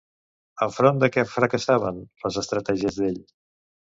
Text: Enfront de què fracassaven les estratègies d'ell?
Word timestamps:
Enfront 0.65 1.01
de 1.03 1.09
què 1.15 1.25
fracassaven 1.33 2.01
les 2.25 2.41
estratègies 2.43 2.99
d'ell? 3.03 3.21